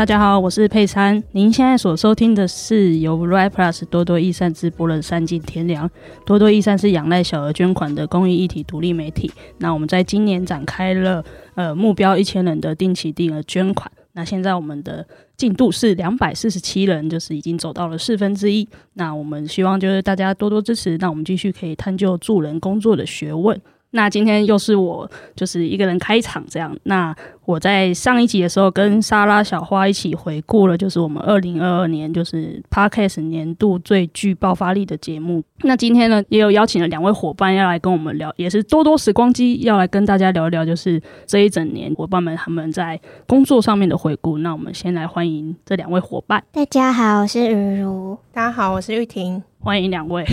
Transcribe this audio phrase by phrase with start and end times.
[0.00, 1.22] 大家好，我是佩珊。
[1.32, 5.86] 您现在所收听的是由 Right Plus 多多益善直播的《善尽天良》。
[6.24, 9.30] 多多益善是仰赖小额捐款的公益一体独立媒体。
[9.58, 11.22] 那我们在今年展开了
[11.54, 13.92] 呃目标一千人的定期定额捐款。
[14.12, 18.66] 那现在我们的进度是两百四十七人，就是已经走到了四分之一。
[18.94, 23.60] 那我们希望就是大家多多支持，那我们继续可以探究助人工作的学问。
[23.92, 26.76] 那今天又是我就是一个人开场这样。
[26.84, 35.42] 那我在上一集的时候跟莎拉、小花一起回顾了，就是我们二零二二年就是 Podcast 年度最具爆发力的节目。
[35.62, 44.38] 那今天呢，也有邀请了两位伙伴要来跟我们聊，也是多多时光机要来跟大家聊一聊，就是这一整年伙伴们他们在工作上面的回顾。
[44.38, 46.42] 那我们先来欢迎这两位伙伴。
[46.52, 48.16] 大家好，我是雨如。
[48.32, 49.42] 大家好，我是玉婷。
[49.60, 50.24] 欢迎两位。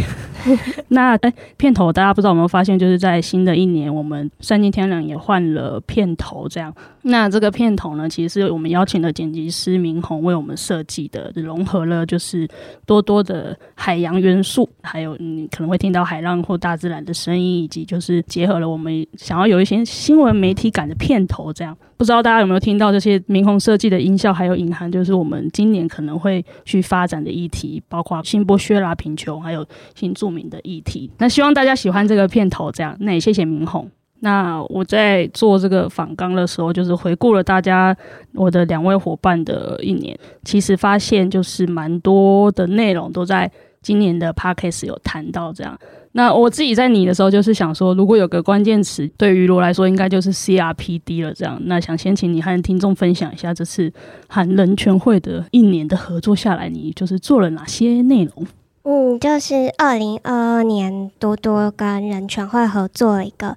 [0.90, 6.74] 那哎，片头大家不知道有没有发现，就是在新的一年，我们善尽天良也换了片头，这样。
[7.02, 12.48] 那这个片头呢，其实是我们邀请了剪辑师明宏为我们设计的，融合了就是
[12.86, 21.76] 多多的海洋元素，还有你可能会听到海浪或大自然的声音，以及就是结合了我们想要有一些新闻媒体感的片头，这样。
[21.98, 31.10] 不知道大家有没有听到这些明宏设计的音效，还有隐含就是我们今年可能会去发展的议题，包括新剥削啦、贫穷，还有新著名的议题。
[31.18, 32.96] 那希望大家喜欢这个片头，这样。
[33.00, 33.90] 那也谢谢明宏。
[34.20, 37.96] 那我在做这个访纲的时候，就是回顾了大家
[38.34, 45.78] 我的两位伙伴的一年，其实发现就是蛮多的内容都在今年的 Podcast 有谈到这样。
[46.14, 51.62] 那我自己在拟的时候，就是想说，如果有个关键词对于罗来说，应该就是 CRPD 了这样。
[51.66, 53.92] 那想先请你和听众分享一下，这次
[54.28, 58.48] 和人权会的一年的合作下来，你就是做了哪些内容？
[58.84, 63.56] 嗯，就是二零二二年多多跟人权会合作一个。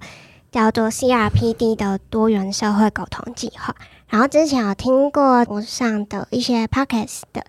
[0.51, 3.73] 叫做 CRPD 的多元社会沟通计划，
[4.09, 7.41] 然后之前有听过我上的一些 Podcast 的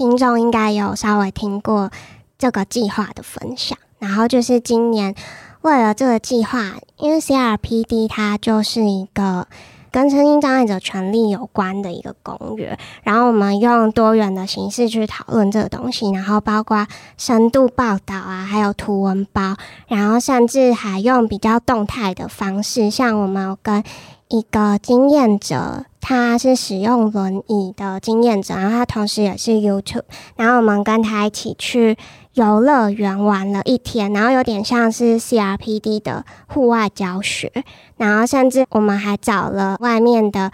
[0.00, 1.90] 听众，应该有稍微听过
[2.38, 3.76] 这个计划的分享。
[3.98, 5.14] 然后就是今年
[5.60, 9.46] 为了这个计划，因为 CRPD 它就是一个。
[9.92, 16.86] 跟身心障碍者权利有关的一个公约，然后我们用多元的形式去讨论这个东西，然后包括
[17.18, 19.56] 深度报道啊，还有图文包，
[19.88, 23.82] 然后甚至还用比较动态的方式，像我们有跟
[24.28, 30.04] 一个经验者，他是使用轮椅的经验者，然后他同时也是 YouTube，
[30.36, 31.96] 然后我们跟他一起去
[32.34, 37.52] 游乐园玩了一天，然后有点像是 CRPD 的户外教学，
[37.96, 40.50] 然后甚至我们还找了外面的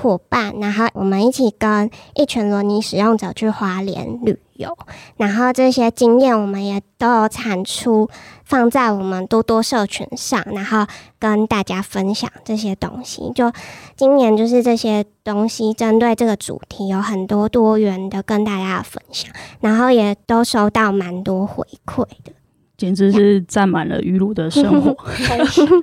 [0.00, 4.76] 伙伴，然后我们一起跟一群轮椅使用者去花莲旅游，
[5.16, 8.08] 然后这些经验我们也都有产出。
[8.44, 10.86] 放在我们多多社群上，然后
[11.18, 13.30] 跟大家分享这些东西。
[13.34, 13.52] 就
[13.94, 19.30] 今年就是这些东西，针对这个主题有很多多元的跟大家分享，
[19.60, 22.32] 然后也都收到蛮多回馈的。
[22.78, 24.96] 简直是占满了鱼露的生活。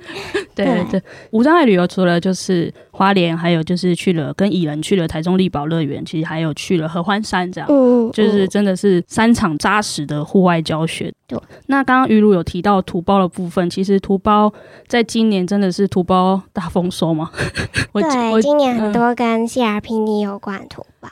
[0.56, 11.12] 对对对，无障碍旅游除了就是花莲，还有就是去了跟蚁人去了台中丽宝乐园，其实还有去了合欢山，这样，嗯，就是真的是三场扎实的户外教学。
[11.26, 14.50] 对，那刚刚鱼鲁有提到图包的部分，其实图包
[14.86, 17.30] 在今年真的是图包大丰收吗？
[17.92, 21.10] 对，今年很多跟 CRPD 有关图包，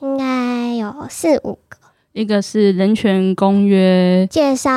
[0.00, 1.78] 应该有四五个。
[2.12, 4.70] 一个是人权公约介绍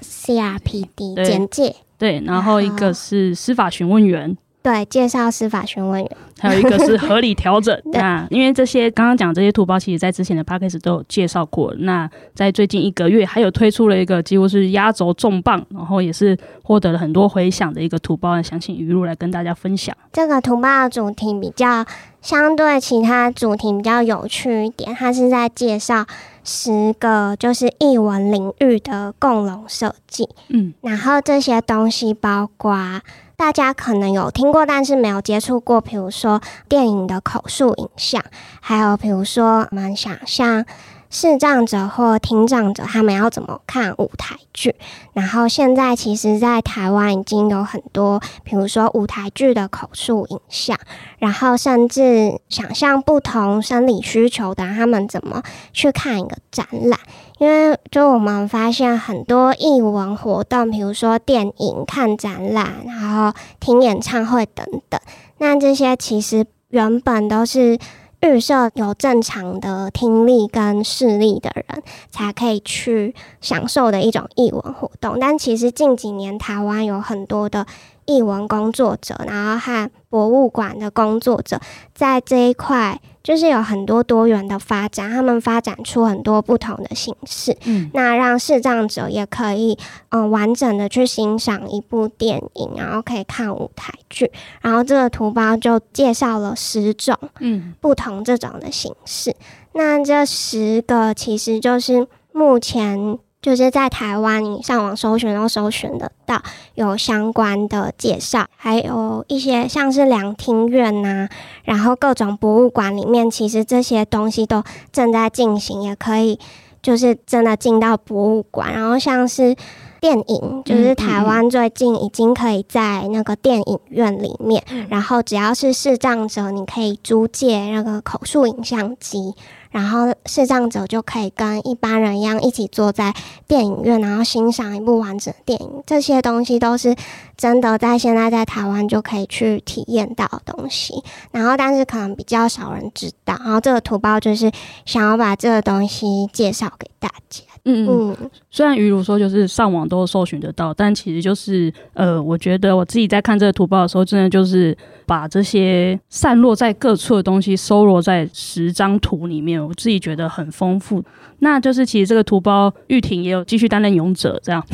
[0.00, 4.36] CRPD 简介，对，然后一个是司法询问员。
[4.66, 6.10] 对，介绍司法询问员，
[6.40, 7.80] 还有一个是合理调整。
[7.92, 11.72] 那因为这些刚刚讲这些图包，其实在之前的 podcast 都有介绍过。
[11.78, 18.42] 那在最近一个月，还有推出了一个几乎是压轴重磅，然后也是获得了很多回响的一个图包。
[18.42, 19.96] 想请鱼鲁来跟大家分享。
[20.12, 21.84] 这个图包的主题比较
[22.20, 26.04] 相对其他主题比较有趣一点，它是在介绍
[26.42, 30.28] 十个就是译文领域的共融设计。
[30.48, 33.00] 嗯，然后这些东西包括。
[33.36, 38.24] 大家可能有听过，但是没有接触过，比如说电影的口述影像，
[38.60, 40.64] 还有比如说我们想象
[41.10, 44.74] 视障者或听障者他们要怎么看舞台剧。
[45.12, 50.78] 然后现在其实，在台湾已经有很多，比如说舞台剧的口述影像，
[51.18, 55.42] 然后甚至想象不同生理需求的他们怎么
[55.72, 56.98] 去看一个展览。
[57.38, 64.98] 因为就我们发现很多艺文活动，比如说电影、看展览，然后听演唱会等等，
[65.36, 67.78] 那这些其实原本都是
[68.22, 75.18] 预设有正常的听力跟视力的人才可以去享受的一种译文活动。
[75.20, 77.66] 但其实近几年台湾有很多的
[78.06, 81.60] 译文工作者，然后和博物馆的工作者，
[81.94, 89.76] 在这一块就是有很多多元的发展，他们发展出很多不同的形式，嗯，那让视障者也可以
[90.10, 94.30] 嗯、呃、完整的去欣赏一部电影，然后可以看舞台剧，
[94.60, 97.74] 然后这个图包就介绍了十种嗯。
[97.80, 99.36] 不同这种的形式，嗯、
[99.72, 103.18] 那这十个其实就是目前。
[103.46, 106.42] 就是在台湾，你上网搜寻都搜寻得到
[106.74, 111.28] 有相关的介绍，还有一些像是两厅院呐、啊，
[111.62, 116.40] 然后各种博物馆里面，其实这些东西都正在进行，也可以
[116.82, 118.72] 就是真的进到博物馆。
[118.72, 119.54] 然后像是
[120.00, 129.34] 电影，就是台湾最近已经可以在那个电影院里面，然后只要是视障者，你可以租借那个口述影像机。
[129.70, 133.14] 然后视障者就可以跟一般人一样一起坐在
[133.46, 135.82] 电影院，然后欣赏一部完整的电影。
[135.86, 136.94] 这些东西都是
[137.36, 141.02] 真的在现在在台湾就可以去体验到的东西。
[141.30, 143.36] 然后，但是可能比较少人知道。
[143.44, 144.50] 然后这个图包就是
[144.84, 147.42] 想要把这个东西介绍给大家。
[147.66, 148.30] 嗯嗯。
[148.50, 159.62] 虽然于如说就是上网都搜寻得到，但其实就是呃，我觉得我自己在看这个图包的时候，真的就是把这些散落在各处的东西收罗在十张图里面。
[159.62, 161.04] 我自己觉得很丰富，
[161.40, 164.64] 那就是其实这个图包玉婷也有继续担任勇者，这样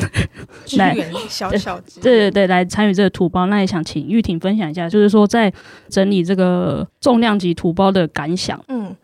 [0.77, 0.95] 来
[1.27, 3.47] 小小对 对对，来参与这个图包。
[3.47, 5.51] 那也想请玉婷分享一下，就是说在
[5.89, 8.63] 整理这个重量级图包的感想。
[8.67, 8.95] 嗯。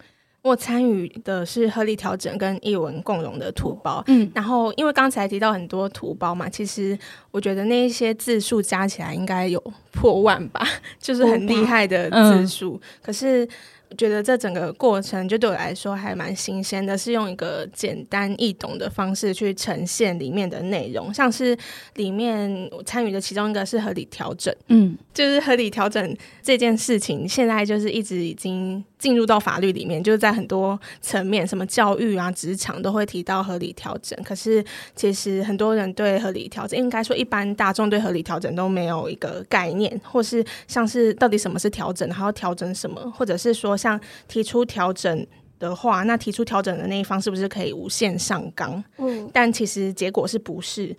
[0.50, 6.98] 我参与的是合理调整跟译文共融的图包，嗯，然后因为刚才提到很多图包嘛，其实
[7.32, 10.68] 我觉得那一些字数加起来应该有破万吧，
[11.00, 13.48] 就是很厉害的字数，嗯，可是。
[13.92, 21.58] 我觉得这整个过程就对我来说还蛮新鲜的，是用一个简单易懂的方式去呈现里面的内容，像是
[21.96, 34.18] 里面我参与的其中一个是合理调整，嗯，就是合理调整这件事情，现在就是一直已经进入到法律里面，就是在很多层面，什么教育啊、职场都会提到合理调整。
[34.24, 34.64] 可是
[34.96, 43.79] 其实很多人对合理调整，应该说一般大众对合理调整都没有一个概念，或是像是到底什么是调整，还要调整什么，或者是说。
[43.80, 45.26] 像提出调整
[45.58, 48.84] 的话，那提出调整的那一方是不是可以无限上纲？
[48.98, 50.96] 嗯，但其实结果是不是？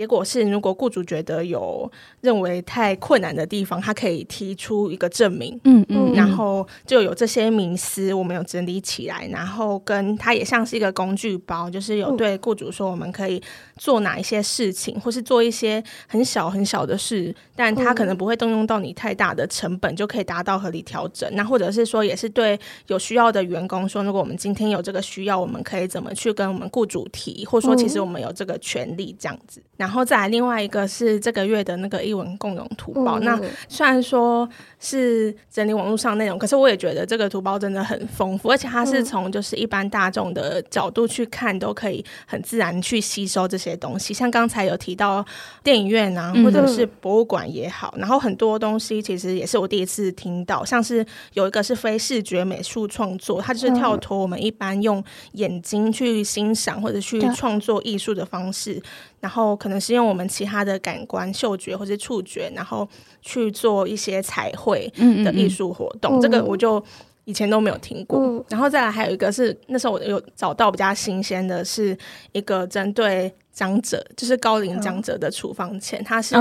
[0.00, 1.86] 结果是，如果雇主觉得有
[2.22, 13.42] 认为太困难的地方，他可以提出一个证明，嗯嗯，然后就有这些名思，我们有整理起来，然后跟他也像是一个工具包，就是有对雇主说我们可以
[13.76, 21.30] 做哪一些事情，或是做一些很小很小的事，但他可能不会动用到你太大的成本，就可以达到合理调整。
[21.34, 29.62] 那或者是说，也是对有需要的员工说，如果我们今天有这个需要，我们可以怎么去跟我们雇主提，或者说其实我们有这个权利这样子。
[29.76, 34.48] 然后再来另外一个是这个月的那个译文共融图包，嗯、那虽然说
[34.78, 44.14] 是整理网络上内容，可是我也觉得这个图包真的很丰富，而且它是从就是一般大众的角度去看，都可以很自然去吸收这些东西。
[44.14, 45.24] 像刚才有提到
[45.62, 51.04] 电影院啊，或者是博物馆也好，然后很多东西其实也是我第一次听到，像是
[51.34, 58.80] 有一个是非视觉美术创作，它就是跳脱我们一般用眼睛去欣赏或者去创作艺术的方式。
[59.20, 62.88] 然后可能是用我们其他的感官、嗅觉或是触觉，然后
[63.20, 66.14] 去做一些彩绘的艺术活动。
[66.14, 66.82] 嗯嗯嗯，这个我就
[67.30, 68.18] 以前都没有听过。
[68.18, 71.96] 嗯、然后再来还有一个是那时候我有找到比较新鲜的，是
[72.32, 73.32] 一个针对。
[73.52, 76.34] 长者就是高龄长者的处方签，它是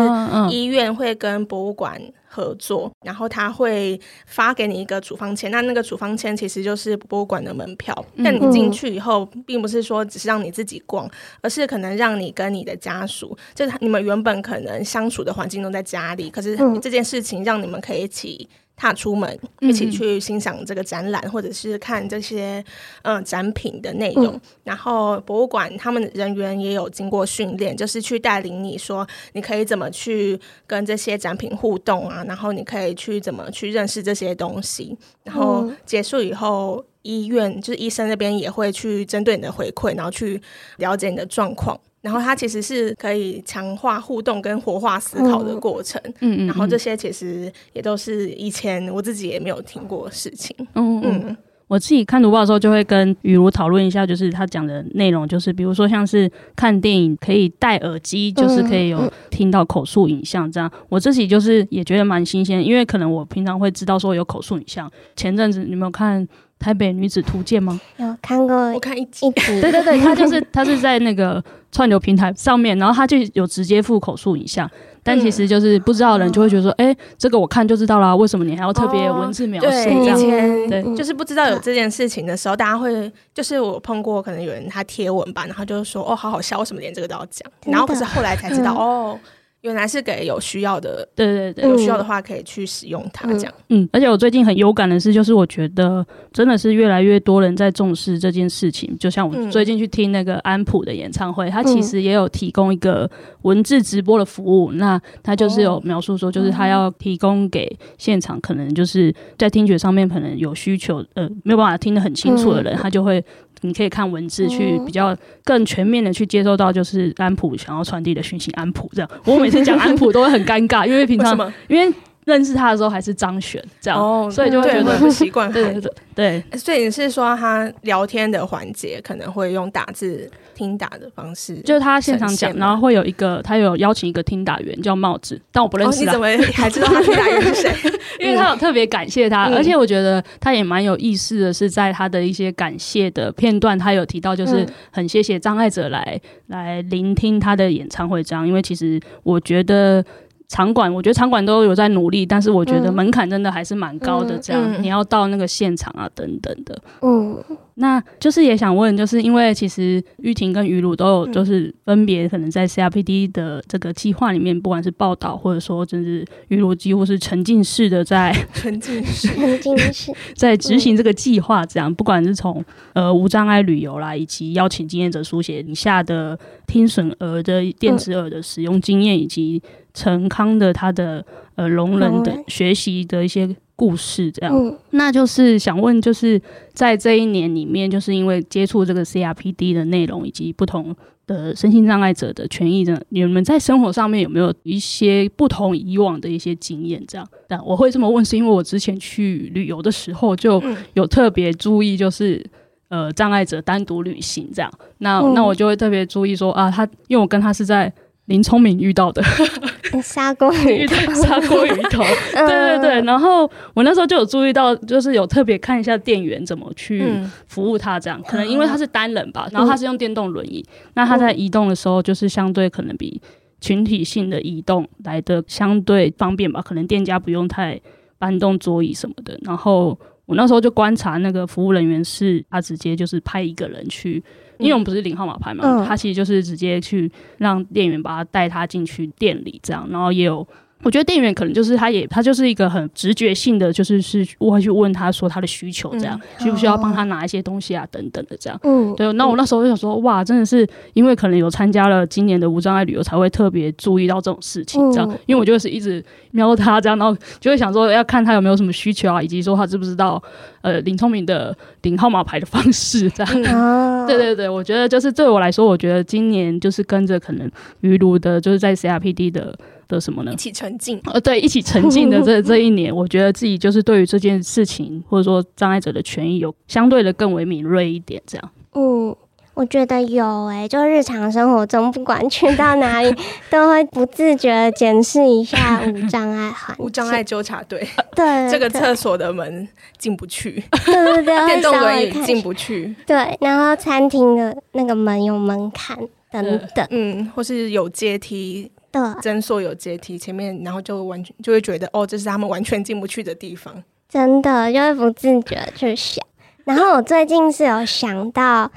[0.49, 5.49] 医院会跟博物馆合作，然后他会发给你一个处方签。
[5.51, 11.09] 那那个处方签其实就是博物馆的门票，但你进去以后，并不是说只是让你自己逛，
[11.41, 18.47] 而是可能让你跟你的家属，就是你们原本可能相处的环境都在家里，可是这件事情让你们可以一起。
[18.79, 22.63] 踏出门，一起去欣赏这个展览，嗯、或者是看这些
[23.01, 24.27] 嗯、呃、展品的内容。
[24.27, 34.97] 嗯、然后博物馆他们人员也有经过训练，就是去带领你说，你可以怎么去跟这些展品互动啊，然后你可以去怎么去认识这些东西。
[35.25, 40.41] 然后结束以后，医院就是医生那边也会去针对你的回馈，然后去
[40.77, 41.77] 了解你的状况。
[42.01, 51.37] 然后它其实是可以强化互动跟活化思考的过程，嗯嗯，然后这些其实也都是以前我自己也没有听过的事情，嗯嗯，嗯。
[51.67, 66.27] 我自己看读报的时候就会跟雨茹讨论一下，就是他讲的内容，就是比如说像是看电影可以戴耳机，就是可以有听到口述影像这样，我自己就是也觉得蛮新鲜，因为可能我平常会知道说有口述影像，前阵子你有没有看？
[66.59, 67.79] 台北女子图鉴吗？
[67.97, 69.29] 有看过，我看一集。
[69.61, 74.69] 对对对，他就是他是在那个串流平台上面，然后他就有直接附口述影像。
[75.01, 79.69] 但其实就是不知道的人就会觉得说，哎、欸，这个我看就知道啦，为什么你还要特别文字描述？
[79.69, 87.49] 这样、哦、以前对，就是不知道有这件事情的时候，大家会就是我碰过，可能有人他贴文吧，然后就是说，哦，好好笑，为什么连这个都要讲？
[87.65, 89.17] 然后可是后来才知道，哦。
[89.61, 93.81] 原来是给有需要的，对对对，有需要的话可以去使用它，这样嗯。
[93.83, 98.95] 嗯，而且我最近很有感的是，就是我觉得真的是越来越多人在重视这件事情。
[98.97, 103.09] 就像我最近去听那个安普的演唱会，他、嗯、其实也有提供一个
[103.41, 104.71] 文字直播的服务。
[104.71, 113.23] 那他就是有描述说，就是他要提供给现场可能就是在听觉上面可能有需求，呃，没有办法听得很清楚的人，他就会。
[113.61, 118.51] 你可以看文字去比较更全面的去接受到，就是安普想要传递的讯息。
[118.51, 121.35] 安普这样，我每次讲安普都会很尴尬，因为平常
[121.67, 121.93] 因为。
[122.29, 125.51] 认识他的时候还是张璇这样，哦，所以就会觉得不习惯。
[125.51, 136.11] 对对对，所以你是说他聊天的环节可能会用打字听打的方式，就是他现场讲，然后会有一个他有邀请一个听打员叫帽子，但我不认识他。
[136.11, 137.73] 哦，你怎么还知道他听打员是谁？
[138.19, 150.03] 因为他有特别感谢他，嗯，而且我觉得他也蛮有意思的是，在他的一些感谢的片段，他有提到就是很谢谢障碍者来来聆听他的演唱会这样，因为其实我觉得。
[150.49, 154.37] 场馆，我觉得场馆都有在努力，但是我觉得门槛真的还是蛮高的。
[154.39, 156.81] 这样、嗯嗯，你要到那个现场啊，等等的。
[157.01, 157.37] 嗯，
[157.75, 171.63] 那就是也想问，就是因为其实玉婷跟于鲁都有，就是分别可能在 CRPD 的这个计划里面，不管是报道或者说，就是于鲁几乎是沉浸式的在沉浸式 沉浸式在执行这个计划。
[171.63, 179.61] 这样，不管是从呃无障碍旅游啦，以及邀请经验者书写以下的听损儿的电子耳的使用经验，以及
[179.93, 186.41] 陈康的他的呃聋人的学习的一些故事，这样、嗯，那就是想问，就是
[186.73, 197.01] 在这一年里面，就是因为接触这个 CRPD 的内容以及不同的身心障碍者的权益的，你们在生活上面有没有一些不同以往的一些经验？
[197.07, 200.61] 这样，但我会这么问，是因为我之前去旅游的时候就
[200.93, 202.45] 有特别注意，就是
[202.89, 207.91] 呃障碍者单独旅行这样，那那我就会特别注意说啊，他因为我跟他是在。
[208.29, 209.21] 林聪明遇到的。
[210.03, 213.01] 砂锅鱼头， 砂锅鱼头， 对对对。
[213.01, 217.11] 然后我那时候就有注意到，就是有特别看一下店员怎么去
[217.47, 223.19] 服务他，这样、嗯、可能因为他是单人吧，然后他是用电动轮椅、嗯，那他在移动的时候就是相对可能比
[223.59, 227.81] 群体性的移动来的相对方便吧，可能店家不用太
[228.19, 229.39] 搬动桌椅什么的。
[229.41, 234.23] 然后我那时候就观察那个服务人员是，他直接就是派一个人去。
[234.59, 240.47] 因为我们不是领号码牌嘛、嗯，他其实就是直接去让店员把他带他进去店里这样，然后也有。
[240.81, 248.57] 我觉得店员可能就是他也，他就是一个很直觉性的，就是是我会去问他说他的需求这样，嗯、需不需要帮他拿一些东西啊等等的这样。
[248.63, 249.11] 嗯，对。
[249.13, 255.09] 那我那时候就想说，哇，真的是因为可能有参加了今年的无障碍旅游，才会特别注意到这种事情这样。
[255.25, 260.21] 因为我就是一直瞄他这样，然后就会想说要看他有没有什么需求啊，以及说他知不知道
[260.61, 263.43] 呃林聪明的领号码牌的方式这样。
[263.43, 269.53] 嗯、 对对对，我觉得就是对我来说，我觉得今年就是跟着可能于卢的，就是在 CRPD 的。
[269.89, 270.31] 的什么呢？
[270.31, 278.51] 一起沉浸，呃，对，一起沉浸的这 这一年，我觉得自己就是对于这件事情，或者说障碍者的权益，有相对的更为敏锐一点，这样。
[278.75, 279.13] 嗯，
[279.55, 283.13] 我觉得有诶、欸，就日常生活中，不管去到哪里，
[283.49, 287.85] 都会不自觉的检视一下无障碍环 无障碍纠察队。
[288.15, 289.67] 对，这个厕所的门
[289.97, 292.95] 进不去，对对对，电动轮椅进不去。
[293.07, 295.97] 对，然后餐厅的那个门有门槛
[296.31, 298.71] 等等，嗯，或是有阶梯。
[298.91, 303.83] 对，诊所有阶梯，前面然后就完全就会觉得哦，这是他们完全进不去的地方。
[304.07, 306.25] 真的，就会不自觉去想。
[306.63, 308.71] 然后我最近是有想到，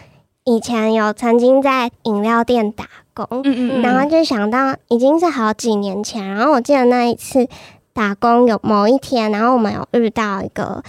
[0.45, 6.29] 以前有曾经在饮料店打工，嗯嗯嗯，然后就想到已经是好几年前。
[6.29, 7.49] 然后我记得那一次
[7.95, 10.83] 打工有某一天，然后我们有遇到一个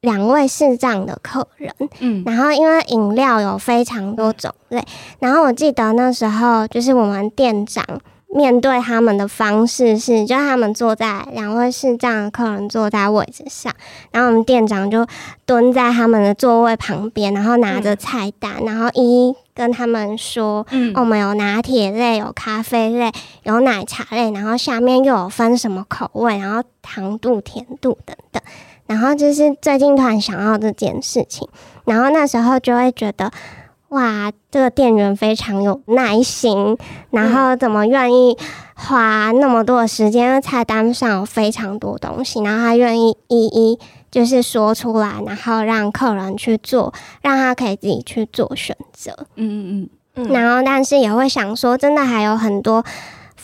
[0.00, 4.82] 两位视障的客人，嗯，然后因为饮料有非常多种类，
[5.18, 7.84] 然后我记得那时候就是我们店长。
[8.34, 13.72] 面对他们的方式是，就他们坐在两位视障的客人坐在位置上，
[14.10, 15.06] 然后我们店长就
[15.46, 23.12] 蹲在他们的座位旁边，然后拿着菜单，然后一一跟他们说：“嗯，我们有拿铁类，有咖啡类，
[23.44, 28.42] 有奶茶类，然后下面又有分什么口味，然后糖度、甜度等等。”
[28.86, 31.48] 然后就是最近突然想到这件事情，
[31.84, 33.30] 然后那时候就会觉得。
[33.94, 36.76] 哇，这个店员非常有耐心，
[37.10, 38.36] 然后怎么愿意
[38.74, 40.26] 花那么多的时间？
[40.26, 43.78] 因为菜单上有非常多东西，然后他愿意一一
[44.10, 49.16] 就是说出来，然后让客人去做，让他可以自己去做选择。
[49.36, 50.28] 嗯嗯嗯。
[50.28, 52.84] 然后，但是也会想说，真的还有很多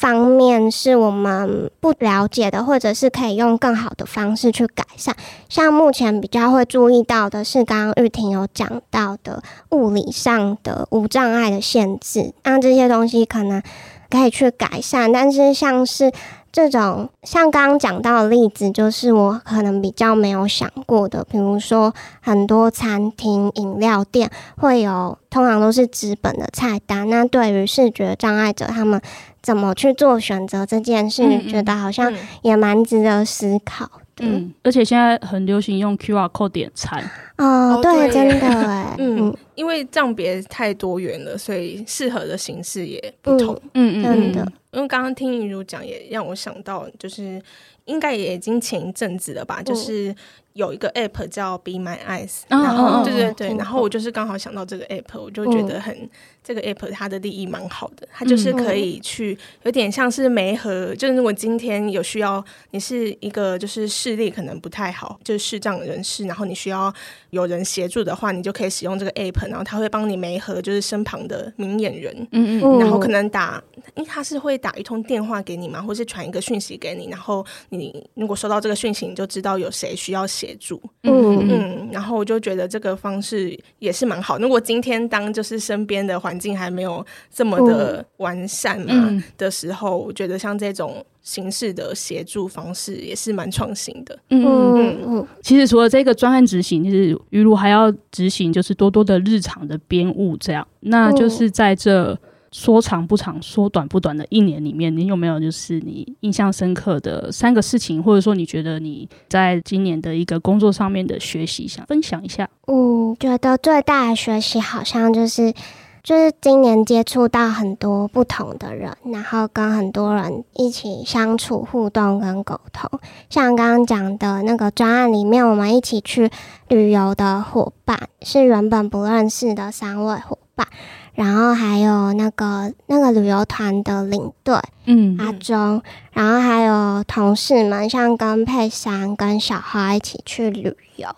[0.01, 5.15] 方面是我们不了解的，或者是可以用更好的方式去改善。
[5.51, 9.43] 像目前比较会注意到的是，刚刚玉婷有讲到的
[9.73, 13.63] 物理上的无障碍的限制，那这些东西可能
[14.09, 15.13] 可以去改善。
[15.13, 16.11] 但是像是
[16.53, 27.09] 这种像刚刚讲到的例子，就是我可能比较没有想过的，比如说很多餐厅、饮料店会有，通常都是纸本的菜单。
[27.09, 29.01] 那对于视觉障碍者，他们
[29.41, 33.85] 怎么去做选择这件事，嗯嗯觉得好像也蛮值得思考
[34.17, 34.27] 的。
[34.27, 37.03] 嗯，而且现在很流行用 QR code 点餐。
[37.41, 43.59] 哦，哦对，对真的 哎，嗯，因为账别太多元了，所以适合的形式也不同。
[43.75, 44.53] 嗯嗯，真的。
[44.73, 47.43] 因为刚刚听妤如讲，也让我想到，就是
[47.87, 50.15] 应该也已经前一阵子了吧，就是。
[50.55, 55.97] 有一个 app 叫 Be My Eyes，然后对对对，然后我就是刚好想到这个 app，我就觉得很
[56.43, 66.93] 这个 app 它的利益蛮好的，它就是可以去有点像是媒合，就是如果今天有需要，你是一个就是视力可能不太好，就是视障人士，然后你需要
[67.31, 73.63] 有人协助的话，你就可以使用这个 app，然后他会帮你媒合，就是身旁的明眼人，嗯嗯，然后可能打，
[73.95, 80.21] 因为他是会打一通电话给你嘛，或是传一个讯息给你，然后你如果收到这个讯息，你就知道有谁需要。
[80.31, 84.39] 协助，嗯嗯，然后我就觉得这个方式也是蛮好。
[84.39, 94.19] 如果今天当就是身边的环境还没有这么的完善嘛的时候，我觉得像这种形式的协助方式也是蛮创新的。
[94.31, 95.27] 嗯嗯嗯。
[95.43, 102.19] 其实除了这个专案执行，就是于如还要执行就是多多的日常的编务，这样，那就是在这。
[102.53, 112.51] 说长不长，说短不短的一年里面，你有没有就是你印象深刻的三个事情，或者说你觉得你在今年的一个工作上面的学习，想分享一下？
[112.67, 115.55] 嗯，觉得最大的学习好像就是
[116.03, 122.91] 就是今年接触到很多不同的人，然后跟很多人一起相处、互动跟沟通。
[123.29, 126.31] 像刚刚讲的那个专案里面，我们一起去
[126.69, 130.67] 旅游的伙伴是原本不认识的三位伙伴。
[131.13, 141.09] 然后还有那个那个旅游团的领队，嗯，阿忠，然后还有同事们，像跟佩珊、跟小花一起去旅游，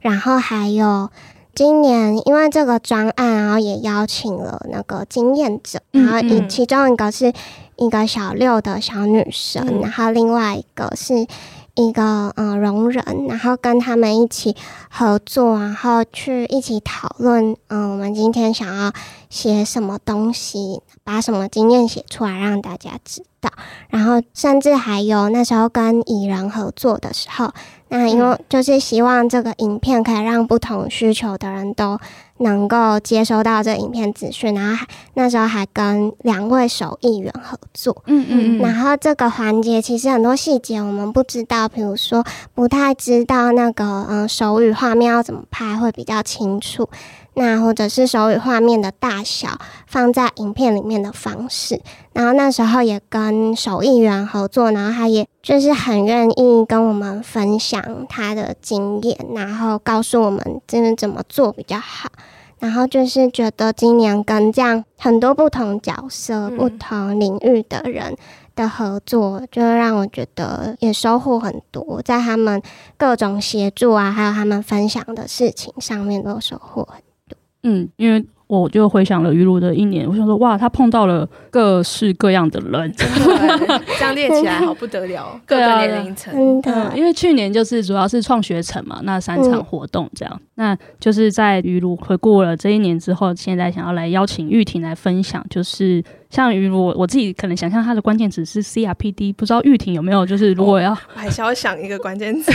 [0.00, 1.10] 然后还有
[1.54, 7.32] 今年因为这个专案，然后也邀请了那个经验者，然后一其中一个是
[7.76, 11.26] 一个小六的小女生，嗯、然后另外一个是。
[11.74, 14.54] 一个嗯，聋人，然后跟他们一起
[14.90, 18.92] 合作，然后去一起讨论，嗯，我们今天想要
[19.30, 23.50] 写什么东西，把什么经验写出来让大家知道，
[23.88, 27.50] 然后甚至还有那时候跟蚁人合作的时候，
[27.92, 31.98] 那因为就是希望这个影片可以让不同需求的人都。
[32.38, 46.88] 能够接收到这影片资讯，然后还那时候还跟两位手艺员合作，嗯嗯，然后这个环节其实很多细节我们不知道，比如说不太知道那个嗯手语画面要怎么拍会比较清楚。
[47.34, 51.80] 那或者是手语画面的大小，放在影片里面的方式，
[52.14, 62.10] 然后那时候也跟手艺员合作，然后他也就是很愿意跟我们分享他的经验，然后告诉我们真的怎么做比较好，
[62.58, 68.16] 然后就是觉得今年跟这样很多不同角色、不同领域的人
[68.54, 72.62] 的合作，就让我觉得也收获很多，在他们
[72.98, 77.38] 各种协助啊，还有他们分享的事情上面都收获很多。
[77.62, 78.24] 嗯，因为
[78.60, 82.92] 我就回想了妤如的一年，我想说，哇，他碰到了各式各样的人，
[83.98, 86.34] 这样列起来好不得了， 各个年龄层。
[86.36, 102.52] 嗯，因为去年就是主要是创学城嘛，那三场活动这样，嗯、那就是在妤如回顾了这一年之后，现在想要来邀请玉婷来分享，就是像于如，我自己可能想象他的关键词是 CRPD，不知道玉婷有没有，就是如果要，哦、我还是要想一个关键词。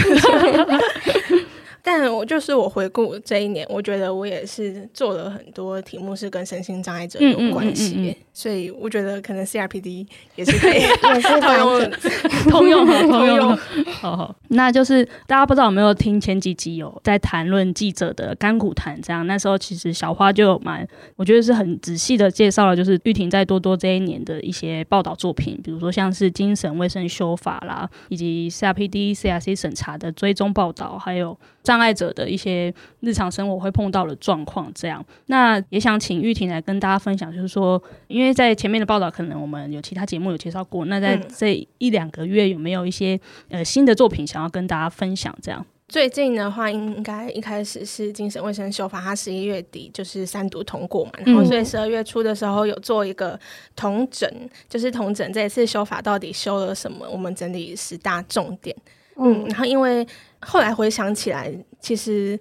[1.89, 11.89] 但我就是我回顾这一年，我觉得我也是做了很多题目是跟身心障碍者有关系，嗯嗯嗯嗯、所以我觉得可能 CRPD 也是可以 也是通用
[12.49, 13.57] 通 用 通用。
[14.01, 31.39] 好好，那就是大家不知道有没有听前几集有在谈论记者的甘苦谈，这样那时候其实小花就蛮，我觉得是很仔细的介绍了，就是玉婷在多多这一年的一些报道作品，比如说像是精神卫生修法啦，以及 CRPD、CRC 审查的追踪报道，还有。
[31.63, 45.35] 障碍者的一些日常生活会碰到的状况，这样，那也想请玉婷来跟大家分享，就是说，因为在前面的报道，可能我们有其他节目有介绍过，那在这一两个月有没有一些呃新的作品想要跟大家分享？
[45.41, 53.39] 这样，最近的话，应该一开始是精神卫生修法，它十一月底就是三读通过嘛，然后所以十二月初的时候有做一个
[53.75, 54.29] 同整，
[54.67, 58.75] 就是同整这一次修法到底修了什么，我们整理十大重点。
[59.19, 60.05] 嗯，然后因为
[60.41, 62.39] 后来回想起来，其实。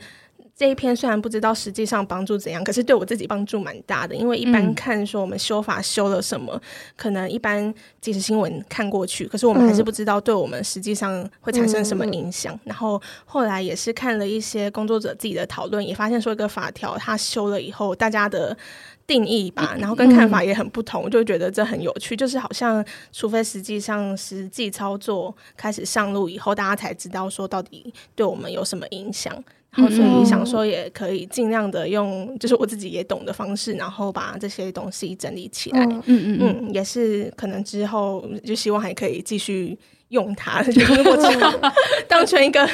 [0.59, 4.17] 这一篇虽然不知道实际上帮助怎样，可是对我自己帮助蛮大的。
[4.17, 6.61] 因为一般看说我们修法修了什么，嗯、
[6.97, 12.55] 可能一般即时新闻看过去，可是我们还是不知道对我们实际上会产生什么影响。
[12.55, 18.57] 嗯、然后后来也是看了一些工作者自己的讨论，也发现说一个法条它修了以后，大家的
[19.07, 22.17] 定义吧，然后跟看法也很不同，就觉得这很有趣。
[22.17, 29.33] 就是好像除非实际上实际操作开始上路以后，大家才知道说到底对我们有什么影响。
[29.71, 35.85] 然后所以想说也可以尽量的用，就是我自己也懂的方式，然后把这些东西整理起来。
[35.85, 39.79] 嗯嗯嗯，也是可能之后就希望还可以继续。
[40.11, 41.53] 用它， 就是我知道
[42.07, 42.65] 当成一个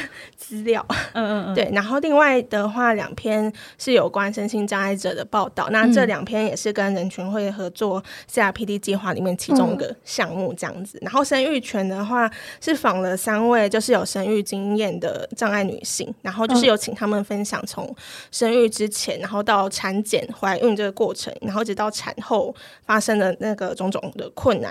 [0.52, 0.84] 资料。
[1.14, 1.66] 嗯嗯嗯，对。
[1.72, 5.70] 然后另外的话，两篇是有关身心障碍者的报道。
[5.70, 10.98] 那这两篇也是跟人权会合作 CRPD 计划里面其中一个项目这样子。
[11.00, 17.96] 然后生育权的话，是访了三位就是有生育经验的障碍女性，然后就是有请他们分享从
[18.30, 24.70] 生育之前，然后到产检、怀孕这个过程，然后直到产后发生的那个种种的困难。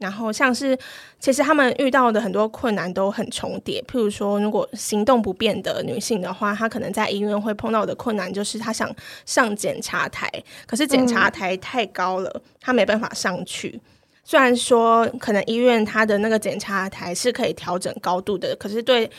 [0.00, 0.76] 然后像是，
[1.18, 3.80] 其实他们遇到的很多困难都很重叠。
[3.82, 8.90] 譬如说，如果行动不便的女性的话，她可能在医院会碰到的困难就是，她想
[9.26, 10.26] 上检查台，
[10.66, 13.78] 可是检查台太高了，她没办法上去。
[14.24, 19.10] 虽然说，可能医院它的那个检查台是可以调整高度的，可是对。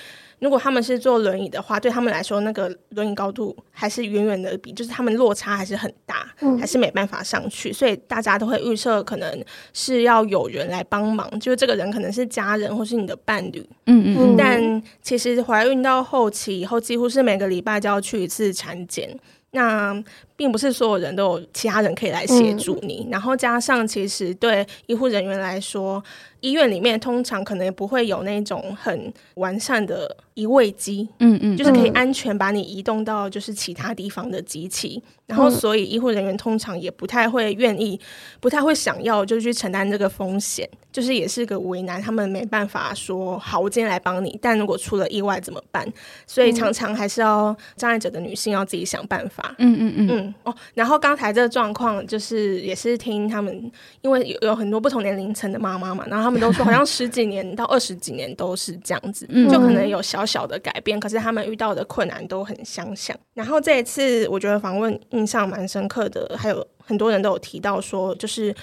[0.42, 7.72] 如果他们是坐轮椅的话，对他们来说，那个轮椅高度还是远远的比，就是他们落差还是很大，嗯、还是没办法上去。
[7.72, 13.64] 所以大家都会预测，可能是要有人来帮忙，就是这个人可能是家人或是你的伴侣。
[13.86, 14.36] 嗯嗯。
[14.36, 19.16] 但其实怀孕到后期以后，几乎是每个礼拜就要去一次产检。
[19.52, 19.94] 那
[20.36, 26.04] 并不是所有人都有其他人可以来协助你，嗯、然后加上其实对医护人员来说。
[26.42, 38.00] 医院里面通常可能也不会有那种很完善的移位机，嗯嗯，就是可以安全把你移动到就是其他地方的机器，嗯、然后所以医护人员通常也不太会愿意，
[38.40, 45.88] 不太会想要就去承担这个风险，就是也是个为难，他们没办法说好，我今天来帮你，但如果出了意外怎么办？
[46.26, 49.94] 所以常常还是要障碍者的女性要自己想办法，嗯嗯。
[50.10, 56.22] 嗯嗯哦，然后刚才这个状况就是也是听他们，因为有有很多不同年龄层的妈妈嘛，然后。
[56.22, 63.14] 他们都说，好像十几年到二十几年都是这样子，就可能有小小的改变，可是他们遇到的困难都很相像。
[63.34, 68.56] 然后这一次，我觉得访问印象蛮深刻的，还有很多人都有提到说，就是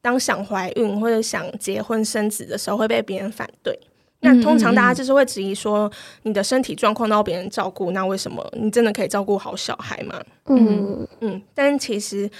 [0.00, 3.78] 当想怀孕或者想结婚生子的时候，会被别人反对。
[4.20, 5.90] 那通常大家就是会质疑说，
[6.22, 10.20] 你的身体状况都要别人照顾，那为什么你真的可以照顾好小孩吗？
[10.46, 12.30] 嗯嗯，但其实。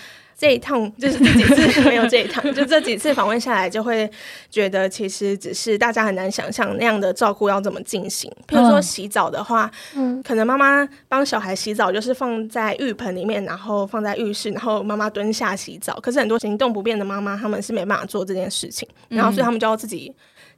[0.41, 4.11] 这一趟就是这几次 没有这一趟，就这几次访问下来，就会
[4.49, 8.33] 觉得其实只是大家很难想象那样的照顾要怎么进行。
[8.49, 16.01] 譬如说洗澡的话，嗯，可能妈妈帮小孩洗澡就是放在浴盆里面，然后放在浴室，然后妈妈蹲下洗澡。
[16.01, 20.11] 可是很多行动不便的妈妈，他们是没办法做这件事情，然后所以他们就要自己。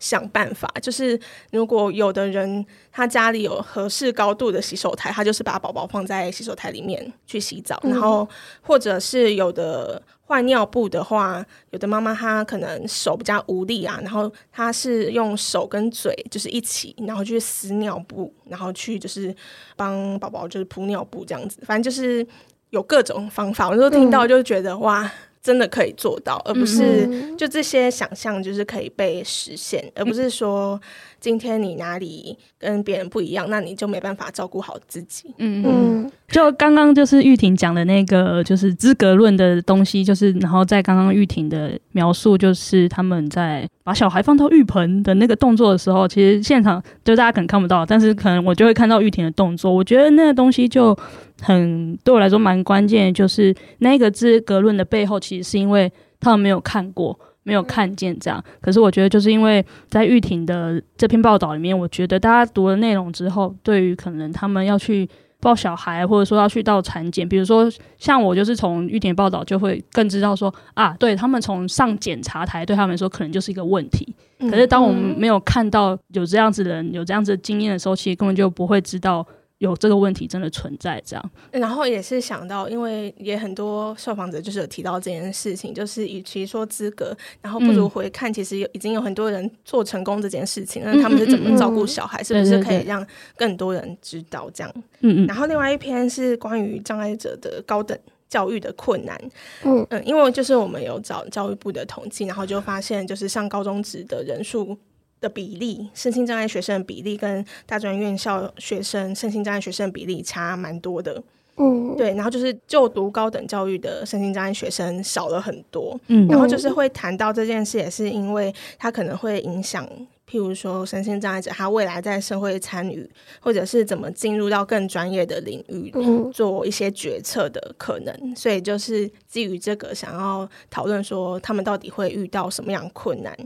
[0.03, 1.19] 想办法，就是
[1.53, 7.79] 如果有的人他家里有合适高度的洗手台，他就是把宝宝放在洗手台里面去洗澡。
[7.85, 8.29] 嗯、然后
[8.61, 19.33] 或者是有的换尿布的话，有的妈妈她可能手比较无力啊，然后她是用手跟嘴就是一起，然后去撕尿布，然后去就是
[19.77, 21.61] 帮宝宝就是铺尿布这样子。
[21.65, 22.27] 反正就是
[22.71, 25.13] 有各种方法，我都听到就觉得、嗯、哇。
[25.43, 30.81] 真的可以做到，而不是就这些想象就是可以被实现，嗯、而不是说
[31.21, 35.35] 今天你哪里跟别人不一样，那你就没办法照顾好自己。
[35.39, 35.65] 嗯。
[35.67, 50.99] 嗯，就刚刚就是玉婷讲的那个就是资格论的东西，就是然后在刚刚玉婷的描述，就是他们在把小孩放到浴盆的那个动作的时候，其实现场就大家可能看不到，但是可能我就会看到玉婷的动作，我觉得那个东西就。
[51.45, 55.91] 很对我来说蛮关键，就是那个资格论的背后，其实是因为
[56.21, 58.41] 他们没有看过，没有看见这样。
[58.61, 65.09] 可是我觉得，就是因为在玉婷的这篇报道里面，我觉得大家读了内容之后，对于可能他们要去
[65.43, 74.15] 抱小孩，或者说要去到产检，比如说像我，就是从玉田报道就会更知道说啊，对他们从上检查台对他们来说可能就是一个问题。
[74.39, 79.27] 可是当我们没有看到有这样子的人有这样子的经验的时候，其实根本就不会知道。
[79.63, 81.31] 有这个问题真的存在这样。
[81.53, 94.73] 然后也是想到，因为也很多受访者就是有提到这件事情，就是与其说资格，然后不如回看，其实有已经有很多人做成功这件事情，那他们是怎么照顾小孩，是不是可以让更多人知道这样？
[95.03, 95.27] 嗯嗯。
[95.29, 97.97] 然后另外一篇是关于障碍者的高等
[98.29, 99.17] 教育的困难。
[99.63, 104.77] 嗯嗯，因为就是我们有找教育部的统计，然后就发现就是上高中职的人数。
[105.23, 111.23] 的比例，身心障碍学生的比例跟大专院校学生身心障碍学生的比例差蛮多的。
[111.57, 115.99] 嗯，对，然后就是就读高等教育的身心障碍学生少了很多。
[116.07, 119.87] 嗯，然后就是会谈到这件事，也是因为他可能会影响，
[120.27, 123.09] 譬如说身心障碍者他未来在社会参与，
[123.39, 125.93] 或者是怎么进入到更专业的领域
[126.33, 128.35] 做一些决策的可能。
[128.35, 133.37] 所以就是基于这个，想要讨论说他们到底会遇到什么样困难。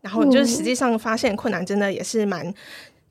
[0.00, 2.52] 然后就是实际上发现困难真的也是蛮。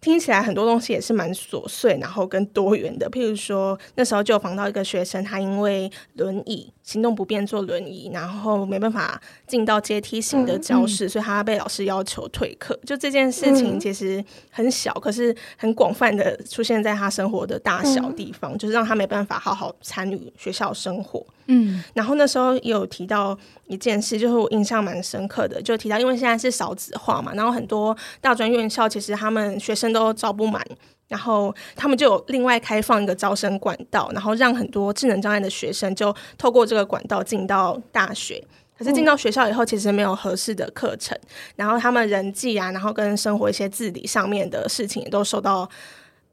[0.01, 3.09] 听起来很多东西也是蛮琐碎，然后跟多元的。
[3.09, 12.79] 譬如说，那时候就有访到一个学生，他因为轮椅行动不便，坐轮椅，然后没办法进到阶梯型的教室，所以他被老师要求退课。
[12.85, 21.23] 就这件事情其实很小，嗯、可是很广泛的出现在他生活的大小地方，嗯、就是让他没办法好好参与学校生活。
[21.51, 29.89] 嗯，然后那时候也有提到一件事，就是我印象蛮深刻的，就提到因为现在是少子化嘛，然后很多大专院校其实他们学生。
[29.89, 30.63] 都招不满，
[31.09, 38.41] 然后他们就有另外开放一个招生管道，然后让很多智能障碍的学生就透过这个管道进到大学。
[38.77, 41.19] 可是进到学校以后，其实没有合适的课程，
[41.57, 45.69] 然后他们人际啊，然后跟生活一些自理上面的事情也都受到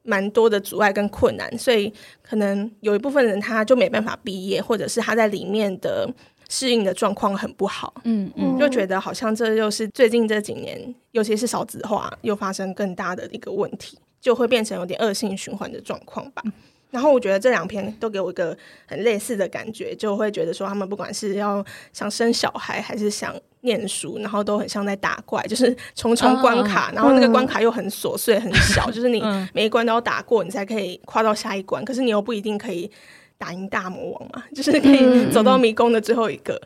[0.03, 6.09] 蛮多的阻碍跟困难，所以可能有一部分人他就没办法毕业，或者是他在里面的。
[6.49, 16.41] 适应的状况很不好，嗯嗯，就觉得好像这又是最近这几年，尤其是少子化又发生更大的一个问题，就会变成有点恶性循环的状况吧。
[16.45, 16.51] 嗯、
[16.91, 29.21] 然后我觉得这两篇都给我一个很类似的感觉，就会觉得说他们不管是要想生小孩还是想念书，然后都很像在打怪，就是重重关卡，哦、然后那个关卡又很琐碎很小，嗯、 就是你
[29.53, 32.89] 每一关都要打过，你才可以跨到下一关，可是你又不一定可以。
[33.39, 36.59] 打赢大魔王嘛，就是可以走到迷宫的最后一个，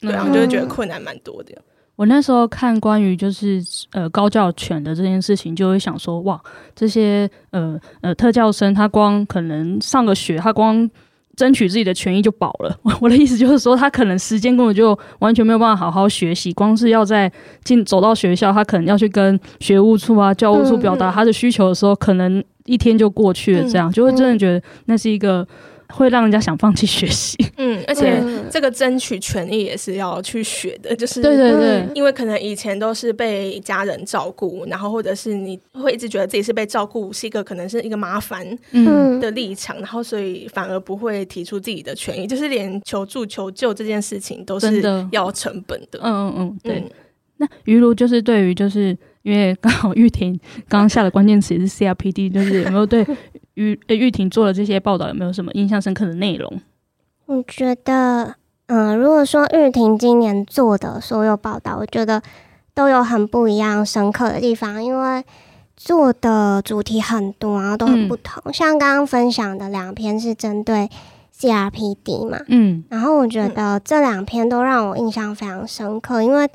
[0.00, 1.56] 嗯、对啊，就会觉得困难蛮多的。
[1.96, 3.60] 我那时候看关于就是
[3.92, 6.38] 呃高教犬的这件事情，就会想说，哇，
[6.74, 10.88] 这些呃呃特教生，他光可能上个学，他光
[11.34, 12.78] 争取自己的权益就饱了。
[13.00, 17.32] 我的意思就是说，他可能时间根本就完全没有办法好好学习，光是要在
[17.64, 25.48] 进走到学校，他可能要去跟学务处啊、教务处表达他的需求的时候，嗯、可能一天就过去了，这样、嗯、就会真的觉得那是一个。
[25.88, 38.44] 会让人家想放弃学习，嗯，而且这个争取权益也是要去学的，就是对对对，因为可能以前都是被家人照顾，然后或者是你会一直觉得自己是被照顾，是一个可能是一个麻烦
[39.20, 46.74] 的立场，嗯、然后所以反而不会提出自己的权益，就是连求助求救这件事情都是要成本的，嗯嗯嗯，对。
[46.76, 46.90] 嗯、
[47.36, 48.96] 那于如就是对于就是
[49.26, 53.04] 因为刚好玉婷刚刚下的关键词也是 CRPD，就是有没有对？
[53.54, 56.60] 玉 玉婷做的这些报道，有没有什么印象深刻的内容？
[57.26, 58.36] 我觉得，
[58.66, 62.22] 嗯、呃，如果说玉婷今年做的所有报道，我觉得
[62.72, 65.24] 都有很不一样、深刻的地方，因为
[65.76, 68.40] 做的主题很多，然后都很不同。
[68.44, 70.88] 嗯、像刚刚分享的两篇是针对
[71.36, 76.48] CRPD 嘛，嗯，然后我觉得这两篇都让我印象非常深刻，因为。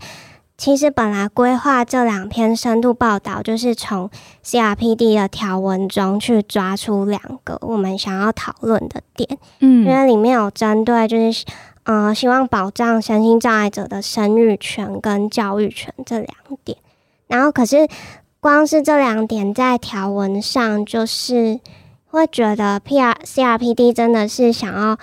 [0.62, 4.08] 其实本来规划这两篇深度报道，就是从
[4.46, 11.44] CRPD 的条文中去抓出两个我们想要讨论的点，嗯，因为里面有针对，就是
[11.82, 16.30] 呃，希望保障身心障碍者的生育权跟教育权这两
[16.64, 16.78] 点。
[17.26, 17.88] 然后，可是
[18.40, 21.60] 光是这两点在条文上，就是
[22.06, 24.96] 会觉得 PR CRPD 真的是想要。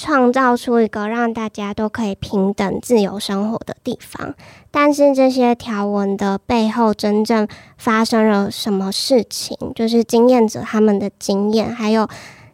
[0.00, 4.34] 创造出一个让大家都可以平等自由生活的地方，
[4.70, 9.54] 但是这些条文的背后真正发生了什么事情？
[9.74, 12.08] 就是经验者他们的经验，还有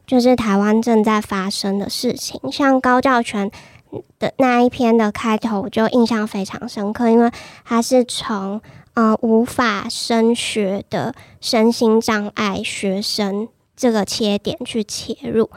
[0.04, 2.40] 就是台湾正在发生的事情。
[2.50, 3.48] 像高教权
[4.18, 7.30] 的那一篇的开头，我就印象非常深刻，因为
[7.64, 8.60] 它是从
[8.94, 15.48] 呃无法升学的身心障碍学生这个切点去切入。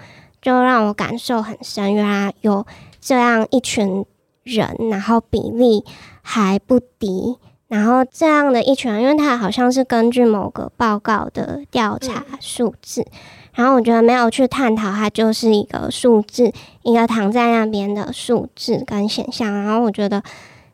[0.42, 2.66] 就让我感受很深，原来有
[3.02, 4.06] 这样一群
[4.44, 5.84] 人，然后比例
[6.22, 13.06] 还不低，然后这样的一群人，因为他好像是根据某个报告的调查数字，
[13.54, 16.52] 然后我觉得没有去探讨，它就是一个数字，
[16.84, 20.24] 一个躺在那边的数字跟现象，然后我觉得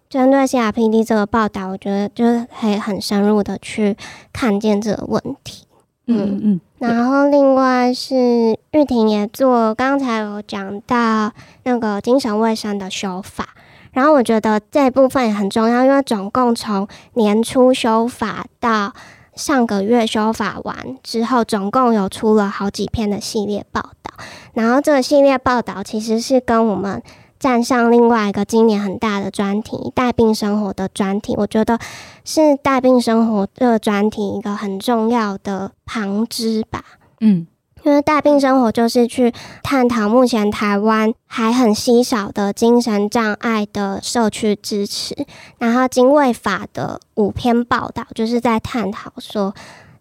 [0.07, 3.97] 针对 CRPD 这个报道，我觉得就是可以很深入的去
[4.31, 5.65] 看见这个问题，
[6.05, 6.39] 嗯。
[6.43, 11.31] 嗯然后另外是玉婷也做，刚才有讲到
[11.63, 13.49] 那个精神卫生的修法，
[13.93, 18.93] 然后我觉得这部分也很重要，因为总共从年初修法到
[19.33, 24.13] 上个月修法完之后，总共有出了好几篇的系列报道，
[24.53, 27.01] 然后这个系列报道其实是跟我们。
[27.45, 31.77] 站上另外一个今年很大的专题——带病生活的专题，我觉得
[32.23, 36.83] 是带病生活这个专题一个很重要的旁支吧。
[37.21, 37.45] 嗯，
[37.83, 39.31] 因为带病生活就是去
[39.61, 45.15] 探讨目前台湾还很稀少的精神障碍的社区支持。
[45.59, 49.53] 然后经卫法的五篇报道，就是在探讨说，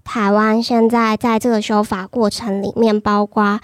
[0.03, 3.61] 台湾现在在这个修法过程里面，包括。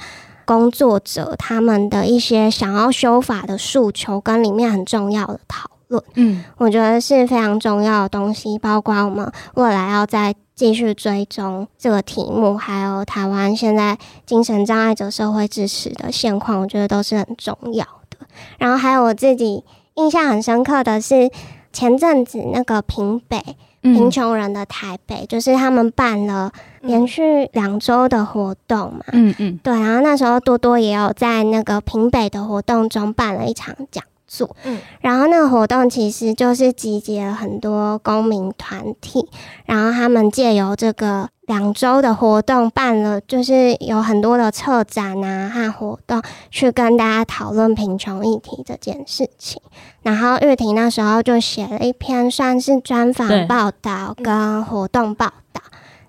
[0.50, 8.58] 工作者他们的一些想要修法的诉求，跟里面很重要的讨论，嗯，我觉得是非常重要的东西。
[8.58, 18.26] 包括我们未来要再继续追踪这个题目，还有台湾现在精神障碍者社会支持的现况，我觉得都是很重要的。
[18.58, 19.62] 然后还有我自己
[19.94, 21.30] 印象很深刻的是，
[21.72, 23.40] 前阵子那个平北。
[23.82, 39.28] 贫穷人的台北，就是他们办了连续两周的活动嘛，嗯嗯，对，然后那时候多多也有在那个平北的活动中办了一场讲座，嗯，然后那个活动其实就是集结了很多公民团体，
[39.66, 41.28] 然后他们借由这个。
[41.50, 49.60] 两周的活动办了，就是有很多的策展啊和活动，去跟大家讨论贫穷议题这件事情。
[50.02, 55.60] 然后玉婷那时候就写了一篇算是专访报道跟活动报道。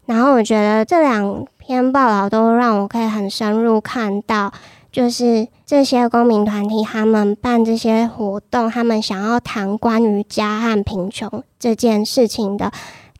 [0.05, 4.53] 然后我觉得这两篇报道都让我可以很深入看到，
[4.91, 12.71] 就是这些公民团体他们办这些活动，他们想要谈关于家和贫穷这件事情的。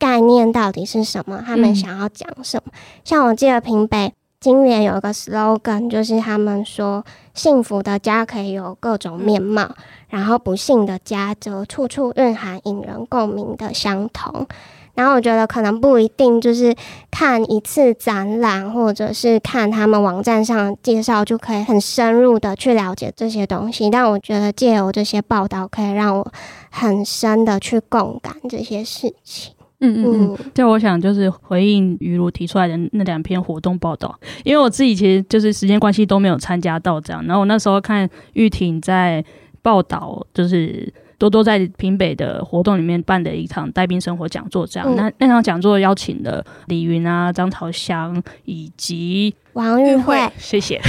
[0.02, 1.44] 概念到底是什么？
[1.46, 2.72] 他们想要讲什么？
[2.74, 9.76] 嗯、像我记得平北今年有一个 slogan，就是他们说幸福的家可以有各种面貌，嗯、
[10.10, 14.48] 然后不幸的家则处处蕴含引人共鸣的相同。
[14.96, 16.76] 然后我觉得可能不一定就是
[17.12, 23.90] 看一次展览，或者是看他们网站上的介绍就可以很深入的去了解这些东西。
[23.92, 26.32] 但我觉得借由这些报道，可以让我
[26.72, 29.54] 很深的去共感这些事情。
[29.82, 39.24] 嗯嗯嗯，就我想就是回应于如提出来的那两篇活动报道，因为我自己其实就是时间关系都没有参加到这样，然后我那时候看玉婷在
[39.62, 49.34] 报道，就是多多在平北的活动里面办的一场带兵生活讲座，这样，嗯、那那场讲座邀请了李云啊、张朝香以及。
[49.54, 50.82] 王玉慧，谢谢。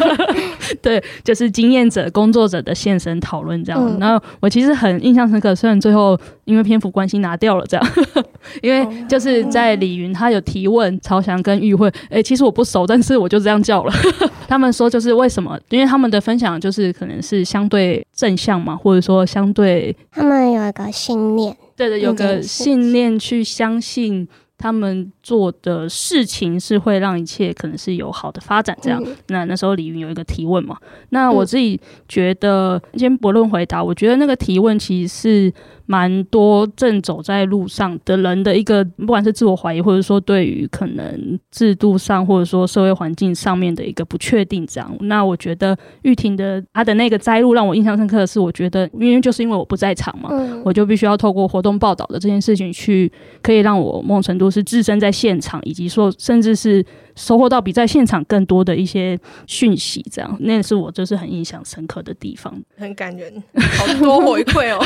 [0.82, 3.80] 对，就是经验者、工作者的现身讨论这样。
[3.82, 7.86] 嗯、然后我其实很印象深刻，虽然最后因为篇幅关系拿掉了这样，
[8.62, 13.92] 因为就是在李云他有提问曹翔跟玉慧，哎、欸，其实我不熟，但是我就这样叫了。
[14.48, 15.58] 他们说就是为什么？
[15.70, 24.28] 因为他们的分享就是可能是相对正向嘛，或者说相对他们有一个信念，对的，有个信念去相信。
[24.58, 29.02] 他们做的事情是会让一切可能是有好的发展，这样。
[29.04, 30.76] 嗯、那那时候李云有一个提问嘛，
[31.10, 35.54] 那我自己觉得，先不论回答，我觉得那个提问其实是。
[35.86, 44.94] 蛮多正走在路上的人的一个，不管是自我怀疑，或者说对于可能制度上，或者说社会环境上面的一个不确定，这样。
[45.00, 53.10] 那我觉得玉婷的她的那个摘录让我印象深刻的是，我觉得因为就是因为我不在场嘛，嗯、我就必须要透过活动报道的这件事情去，
[53.42, 56.84] 可以让我某种程度是置身在现场，以及说甚至是。
[57.16, 63.42] 收获到比在现场更多的一些讯息，这样，那是我就是很印象深刻的地方，很感人，
[63.78, 64.84] 好多回馈哦。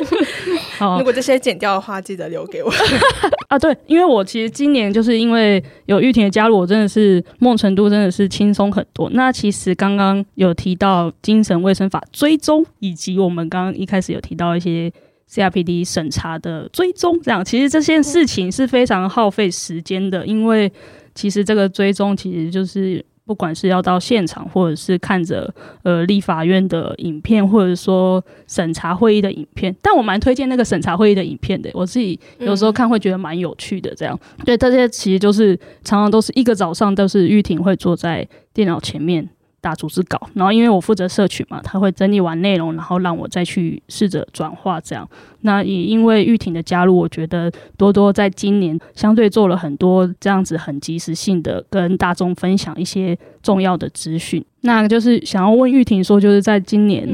[0.78, 2.70] 好，如果这些剪掉的话，记得留给我
[3.48, 3.58] 啊。
[3.58, 9.10] 对，因为我其实今年就是因为有玉婷的加入，我真的是某种程度真的是轻松很多。
[9.10, 14.92] 那其实刚刚有提到精神卫生法追踪，以及我们刚刚一开始有提到一些
[15.28, 20.72] CRPD 审查的追踪，这样其实这件事情是非常耗费时间的，因为。
[21.16, 25.52] 其实这个追踪其实就是，不管是要到现场，或者是看着
[25.82, 31.68] 呃立法院的影片，或者说审查会议的影片，但我蛮推荐那个审查会议的影片的。
[31.74, 34.16] 我自己有时候看会觉得蛮有趣的，这样。
[34.44, 39.28] 对，这些其实就是常常都是一个早上都是玉婷会坐在电脑前面。
[39.60, 45.08] 大组织稿，然后因为我负责社群嘛，他会整理完内容，然后让我再去试着转化这样。
[45.40, 54.44] 那也因为玉婷的加入，我觉得多多在今年相对做了很多这样子很及时性的跟大众分享一些重要的资讯。
[54.60, 57.08] 那就是想要问玉婷说，就是在今年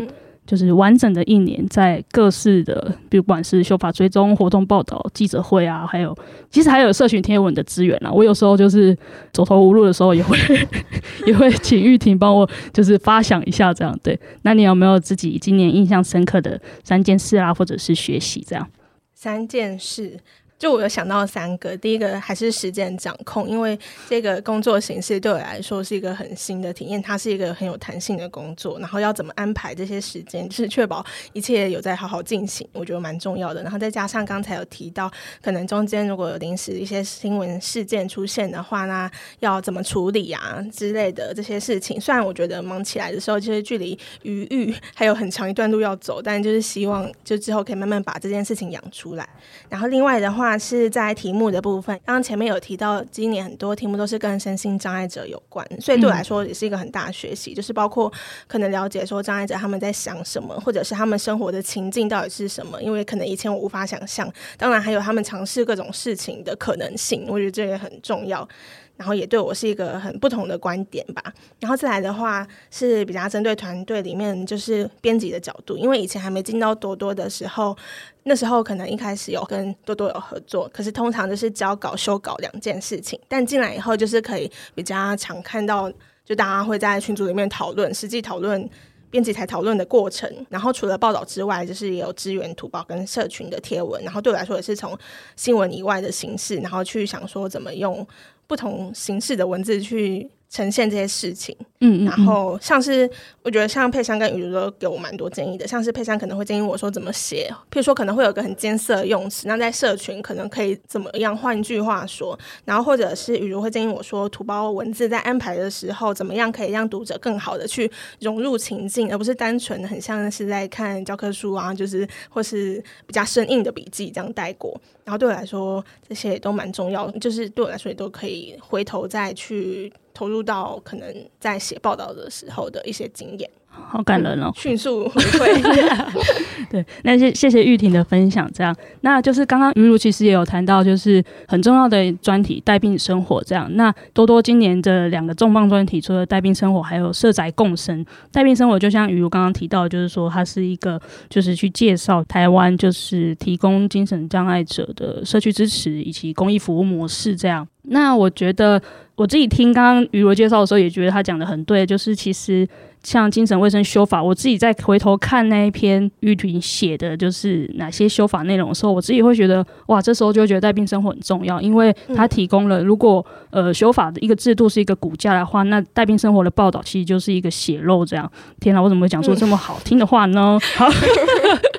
[0.46, 6.16] 就是完整的一年，在各式的，不管是修法追踪、活动报道、记者会啊，还有
[6.50, 8.10] 其实还有社群贴文的资源啊。
[8.10, 8.96] 我有时候就是
[9.32, 10.36] 走投无路的时候，也会
[11.26, 13.96] 也会请玉婷帮我就是发想一下这样。
[14.02, 18.68] 对，那你有没有自己今年印象深刻的三件事啊，或者是学习这样？
[19.14, 20.18] 三件事。
[20.62, 23.76] 就我有想到三个，第一个还是时间掌控，因为
[24.08, 33.60] 这个工作形式对我来说是一个很新的体验，它是一个很有弹性的工作，然后要怎么安排这些时间，就是确保一切有在好好进行，我觉得蛮重要的。
[33.64, 35.10] 然后再加上刚才有提到，
[35.42, 39.10] 可能中间如果有临时一些新闻事件出现的话，那
[39.40, 42.00] 要怎么处理啊之类的这些事情。
[42.00, 49.28] 虽然我觉得忙起来的时候，其实距离余裕还有很长一段路要走，但就是希望就之后可以慢慢把这件事情养出来。
[49.68, 50.51] 然后另外的话。
[50.58, 58.12] 是在题目的部分，刚刚前面有提到，今年很多题目都是跟身心障碍者有关，所以对我来说也是一个很大的学习，就是包括
[58.46, 68.48] 可能了解说障碍者他们在想什么，或者是他们生活的情境到底是什么，因为可能以前我无法想象，当然还有他们尝试各种事情的可能性，我觉得这也很重要。
[68.94, 71.32] 然后也对我是一个很不同的观点吧。
[71.58, 77.76] 然后再来的话是比较针对团队里面就是编辑的角度，因为以前还没进到多多的时候，
[78.24, 83.18] 那时候可能一开始有跟多多有合作，可是通常就是交稿修稿两件事情。
[83.28, 85.90] 但进来以后就是可以比较常看到，
[86.24, 88.68] 就大家会在群组里面讨论，实际讨论
[89.10, 90.30] 编辑台讨论的过程。
[90.48, 94.02] 然后除了报道之外，就是也有支援图报跟社群的贴文。
[94.04, 94.96] 然后对我来说也是从
[95.36, 98.06] 新闻以外的形式，然后去想说怎么用。
[98.48, 103.10] 不同形式的文字去呈现这些事情，嗯，嗯，嗯，然后像是
[103.42, 111.34] 我觉得像佩珊跟雨茹都给我蛮多建议的，像是佩珊可能会建议我说怎么写，譬如说可能会有个很艰涩的用词，那在社群可能可以怎么样？
[111.34, 117.90] 换句话说，然后或者是雨如会建议我说，图包文字在安排的时候怎么样可以让读者更好的去
[118.20, 124.78] 融入情境，而不是单纯的很像是在看教科书啊，就是或是比较生硬的笔记这样带过。
[125.04, 133.50] 然后对我来说，这些也都蛮重要的，就是对我来说也都可以回头再去投入到可能在写报道的时候的一些经验。
[133.74, 134.52] 好感人哦！
[134.54, 136.12] 迅速回馈，
[136.68, 138.46] 对，那谢谢谢玉婷的分享。
[138.52, 143.42] 这样，那就是刚刚雨茹其实也有谈到，就是很重要的专题带病生活。
[143.42, 148.04] 这样，那多多今年的两个重磅专题，除了带病生活，还有社宅共生。
[148.30, 151.00] 带病生活就像雨茹刚刚提到，就是说它是一个，
[151.30, 157.34] 就是去介绍台湾，就是提供精神障碍者的社区支持以及公益服务模式。
[157.34, 158.80] 这样，那我觉得
[159.22, 162.68] 我自己听刚刚雨罗介绍的时候，也觉得他讲的很对，就是其实。
[163.04, 178.30] 像精神卫生修法，我自己在回头看那一篇玉婷写的，就是哪些修法内容的时候，我自己会觉得，哇，这时候就会觉得带病生活很重要，因为它提供了，如果呃修法的一个制度是一个骨架的话，那带病生活的报道其实就是一个血肉这样。
[178.60, 180.56] 天哪，我怎么会讲出这么好听的话呢？
[180.78, 180.88] 好。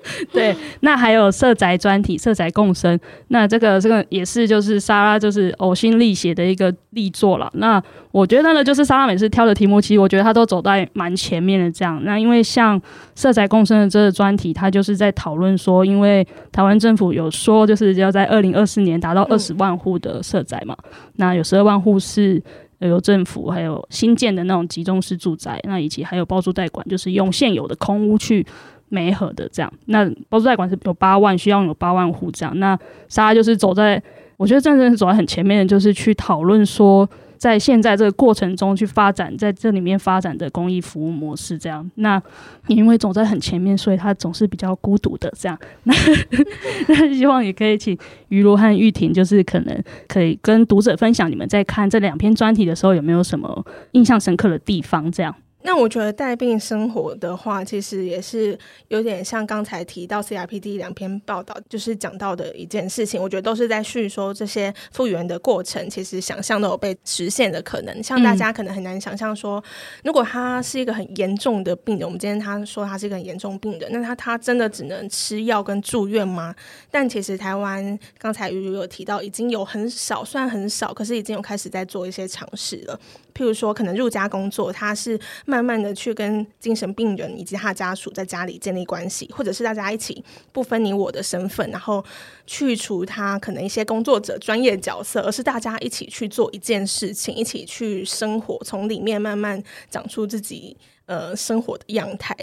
[0.34, 3.00] 对，那还有社宅专题、社宅共生，
[3.30, 7.50] 那这个这个也是就是莎拉就是呕心沥血的一个力作了。
[7.56, 7.82] 那
[8.12, 12.04] 我觉得呢，就是莎拉每次挑的题目，其实我觉得他都走在蛮前面的这样。
[12.04, 12.80] 那因为像
[13.16, 20.76] 社宅共生的这个专题，他就是在讨论说，因为台湾政府有说，就是要在二零二四年达到二十万户的社宅嘛。
[21.16, 22.44] 那有十二万户是
[22.80, 28.46] 由政府还有新建的那种集中式住宅，那以及还有包租代管，就是用现有的空屋去。
[28.94, 32.60] 没合的这样，那包租代管是有八万，需要有八万户这样。
[32.60, 32.78] 那
[33.08, 34.02] 莎拉就是走在，
[34.38, 41.90] 我觉得真正是走在很前面的，就是去讨论说，在现在这个过程中去发展，在这里面发展的公益服务模式这样。
[41.96, 42.22] 那
[42.68, 45.58] 因为走在很前面，所以他总是比较孤独的这样。
[45.86, 45.94] 那
[46.88, 47.98] 那希望也可以请
[48.30, 55.34] 于罗和玉婷，就是可能可以跟读者分享，你们在看这两篇专题的时候，有没有什么印象深刻的地方这样。
[55.64, 58.58] 那我觉得带病生活的话，其实也是
[58.90, 63.22] 有点像刚才提到 CRPD 两篇报道，就是讲到的一件事情。
[63.22, 68.04] 我觉得都是在叙说这些复原的过程，其实想象都有被实现的可能。
[68.04, 69.64] 像大家可能很难想象说，
[70.04, 76.54] 如果他是一个很严重的病人，我们今天他说他是一个很严重病人，那他他真的只能吃药跟住院吗？
[76.92, 83.00] 但其实台湾刚才雨茹有提到，已经有很少，虽然很少，可是已经有开始在做一些尝试了。
[83.34, 92.04] 譬如说，可能入家工作，他是慢慢的去跟精神病人以及他家属在家里建立关系，或者是大家一起不分你我的身份，然后
[92.46, 102.36] 去除他可能一些工作者专业角色，而是大家一起去做一件事情，一起去生活，从里面慢慢长出自己呃生活的样态，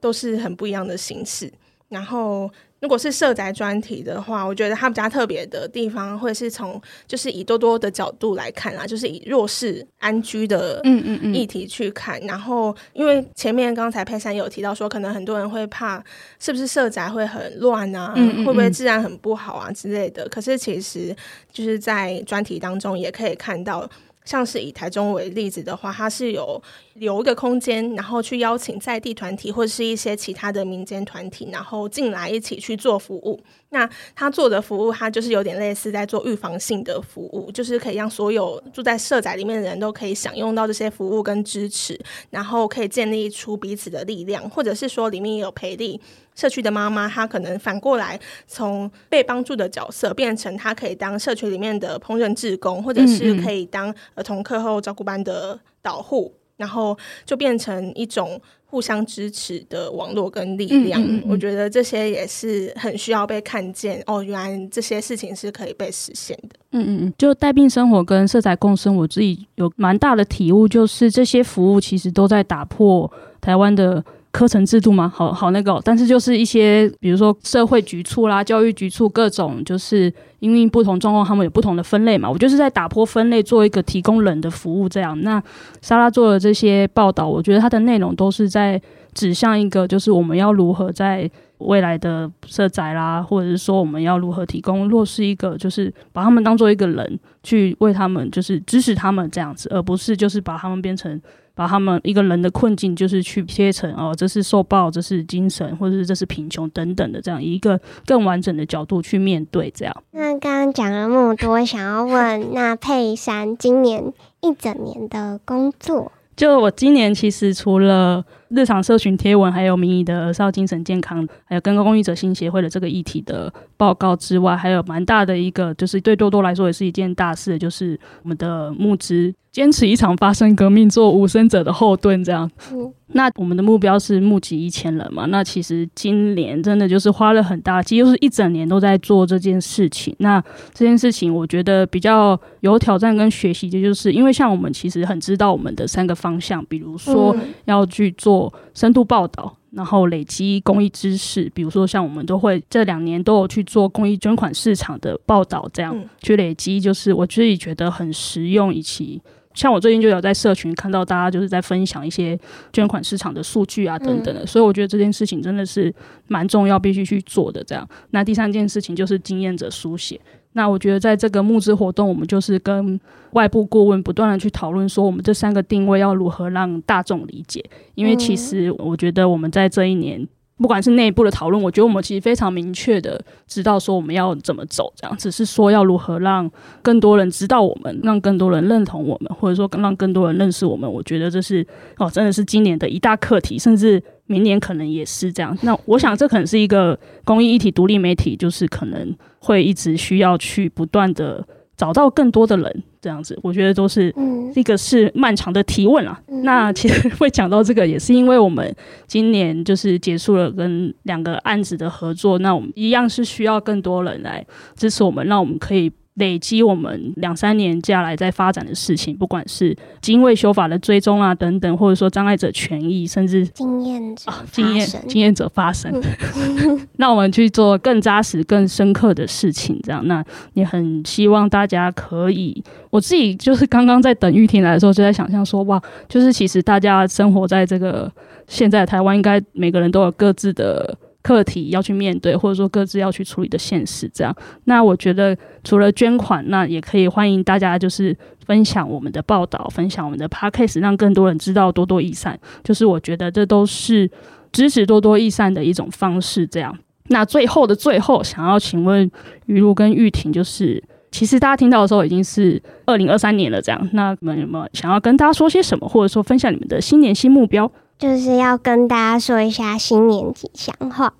[0.00, 1.52] 都是很不一样的形式。
[1.88, 2.50] 然后。
[2.84, 12.20] 如果是社宅专题的话，我觉得它比较特别的地方，会是从就是以多多的角度来看啊，就是以弱势安居的嗯嗯嗯议题去看。
[12.26, 16.04] 然后，因为前面刚才佩珊有提到说，可能很多人会怕
[16.38, 20.28] 是不是社宅会很乱啊，会不会治安很不好啊之类的。
[20.28, 21.16] 可是其实
[21.50, 23.88] 就是在专题当中也可以看到。
[24.26, 26.58] 像是以台中为例子的话，它是有
[26.94, 33.40] 留一个空间，然后去邀请在地团体或者是一些其他的民间团体，然后进来一起去做服务。
[33.70, 41.98] 那他做的服务，他就是有点类似在做预防性的服务，就是可以让所有住在社宅里面的人都可以享用到这些服务跟支持，
[42.30, 46.00] 然后可以建立出彼此的力量，或者是说里面也有培力。
[46.36, 56.32] 社区的妈妈，她可能反过来从被帮助的角色，变成她可以当社区里面的烹饪志工，或者是可以当儿童课后照顾班的导护，
[56.64, 56.96] 然后
[57.26, 60.98] 就变成一种互相支持的网络跟力量。
[61.02, 64.02] 嗯嗯嗯嗯，我觉得这些也是很需要被看见。
[64.06, 66.56] 哦，原来这些事情是可以被实现的。
[66.72, 73.12] 嗯嗯嗯，就带病生活跟色彩共生，我自己有蛮大的体悟，就是这些服务其实都在打破
[73.42, 74.02] 台湾的。
[74.34, 75.08] 课程制度吗？
[75.14, 82.28] 好好那个，但是就是一些，比如说社会局处啦、教育局处各种，就是因为不同状况，他们有不同的分类嘛。
[82.28, 85.18] 我就是在打破分类，做一个提供人的服务这样。
[85.20, 85.40] 那
[85.80, 88.82] 莎拉做的这些报道，我觉得它的内容都是在
[89.12, 101.22] 指向一个，就是我们要如何在未来的社宅啦，或者是说我们要如何提供弱势一个，就是把他们当做一个人去为他们，就是支持他们这样子，而不是就是把他们变成。
[101.54, 109.70] 把他们一个人的困境，就是去切成哦，这是受暴，这是精神，或者是这是贫穷等等的，这样一个更完整的角度去面对。
[109.74, 109.96] 这样。
[110.10, 129.34] 那刚刚讲了那么多，想要问那佩珊今年一整年的工作，就我今年其实除了日常社群贴文，还有民意的儿少精神健康，还有跟公益者心协会的这个议题的报告之外，还有蛮大的一个，就是对多多来说也是一件大事，就是我们的募资。
[129.52, 132.50] 坚持一场发生革命，做无声者的后盾，这样。
[132.72, 135.26] 嗯，那我们的目标是募集一千人嘛？
[135.26, 140.12] 那其实今年真的就是花了很大，几乎是一整年都在做这件事情。
[140.18, 140.42] 那
[140.72, 147.36] 这件事情，我觉得比较有挑战跟学习的，就是因为像我们其实很知道我们的三个方向，比如说
[147.66, 148.33] 要去做
[148.74, 149.56] 深度报道。
[149.74, 158.72] 然后累积公益知识，比如说像我们都会这两年都有去做公益捐款市场的报道，这样、嗯、去累积，就是我自己觉得很实用。
[158.72, 159.20] 以及
[159.54, 162.38] 像我最近就有在社群看到大家就是在分享一些
[162.72, 165.94] 捐款市场的数据啊等等的，嗯、所以我觉得这件事情真的是
[166.26, 167.64] 蛮重要，必须去做的。
[167.64, 170.20] 这样，那第三件事情就是经验者书写。
[170.56, 173.00] 那我觉得在这个募资活动，我们就是跟
[173.32, 177.64] 外部顾问不断的去讨论，说我们这三个定位要如何让大众理解。
[177.96, 186.50] 因为其实我觉得我们在这一年，不管是内部的讨论，我觉得我们其实非常明确的知道说我们要怎么走，这样只是说要如何让
[186.82, 190.90] 更多人知道我们，让更多人认同我们，或者说让更多人认识我们。
[190.90, 191.66] 我觉得这是
[191.98, 195.56] 哦，真的是今年的一大课题，甚至明年可能也是这样。
[195.62, 199.14] 那我想这可能是一个公益一体独立媒体，就是可能。
[199.46, 201.46] 会一直需要去不断的
[201.76, 204.14] 找到更多的人，这样子，我觉得都是
[204.54, 206.20] 一个是漫长的提问啊。
[206.28, 208.74] 嗯、那其实会讲到这个，也是因为我们
[209.06, 214.46] 今年就是结束了跟两个案子的合作，那我们一样是需要更多人来
[214.76, 215.92] 支持我们，让我们可以。
[216.14, 225.92] 累积我们两三年下来在发展的事情，不管是精卫修法的追踪啊等等，或者说障碍者权益，甚至经验者、啊、经验经验者发声，
[226.98, 229.78] 那我们去做更扎实、更深刻的事情。
[229.82, 238.10] 这样，那也很希望大家可以，我自己就是刚刚在等玉婷来的时候，就在想象说，哇，就是其实大家生活在这个
[238.46, 240.96] 现在台湾，应该每个人都有各自的。
[241.24, 244.36] 课题要去面对，或者说各自要去处理的现实，这样。
[244.64, 248.14] 那我觉得除了捐款，那也可以欢迎大家就是
[248.44, 252.38] 分享我们的报道，分享我们的 podcast，让更多人知道多多益善。
[252.62, 254.08] 就是我觉得这都是
[254.52, 256.46] 支持多多益善的一种方式。
[256.46, 256.78] 这样。
[257.08, 259.10] 那最后的最后，想要请问
[259.46, 263.88] 于露跟玉婷，就是其实大家听到的时候已经是二零二三年了，这样。
[263.94, 267.70] 那你们有没有想要跟大家说些什么，或者说分享你们的新年新目标？
[267.98, 271.14] 就是要跟大家说一下新年吉祥话。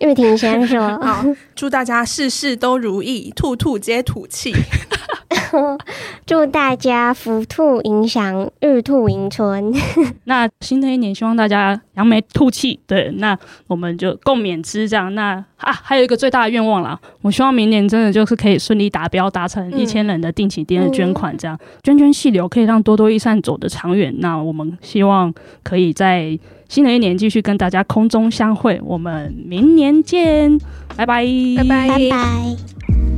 [0.00, 4.52] 玉婷先说， 好，祝大家事事都如意，兔兔皆吐气。
[6.26, 9.72] 祝大家福兔迎祥，日兔迎春。
[10.24, 12.78] 那新的一年，希望大家扬眉吐气。
[12.86, 13.36] 对，那
[13.66, 15.14] 我们就共勉之这样。
[15.14, 24.14] 那啊，还有一个最大的愿望啦，我希望明年真的就是可以顺利达标，达成一千人的定期定额捐款，这样、嗯、涓涓细流可以让多多益善走得长远。
[24.18, 25.32] 那我们希望
[25.62, 26.38] 可以在
[26.68, 28.80] 新的一年继续跟大家空中相会。
[28.84, 30.58] 我们明年见，
[30.96, 31.24] 拜拜，
[31.56, 33.17] 拜拜，拜拜。